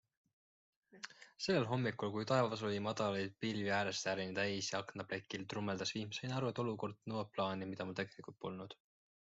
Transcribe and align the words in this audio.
Sellel 1.47 1.67
hommikul, 1.73 2.11
kui 2.15 2.25
taevas 2.31 2.63
oli 2.69 2.79
madalaid 2.87 3.35
pilvi 3.45 3.69
äärest 3.81 4.09
ääreni 4.13 4.37
täis 4.39 4.71
ja 4.73 4.81
aknaplekil 4.85 5.47
trummeldas 5.53 5.95
vihm, 5.99 6.19
sain 6.21 6.37
aru, 6.39 6.53
et 6.55 6.63
olukord 6.65 7.01
nõuab 7.13 7.33
plaani, 7.37 7.71
mida 7.75 7.89
mul 7.91 8.03
tegelikult 8.05 8.43
polnud. 8.47 8.79